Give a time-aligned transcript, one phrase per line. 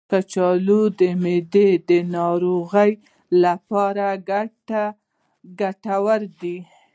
[0.09, 3.01] کچالو د معدې د ناروغیو
[3.43, 4.05] لپاره
[5.51, 6.57] ګټور دی.